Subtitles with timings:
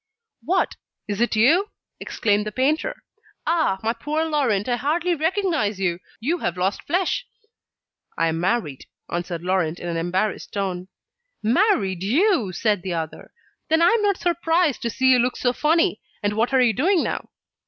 [0.43, 0.77] "What,
[1.07, 1.69] is it you?"
[1.99, 3.03] exclaimed the painter.
[3.45, 3.77] "Ah!
[3.83, 5.99] my poor Laurent, I hardly recognise you.
[6.19, 7.27] You have lost flesh."
[8.17, 10.87] "I am married," answered Laurent in an embarrassed tone.
[11.43, 13.31] "Married, you!" said the other.
[13.69, 16.73] "Then I am not surprised to see you look so funny: and what are you
[16.73, 17.29] doing now?"